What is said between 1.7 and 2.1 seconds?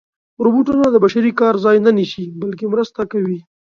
نه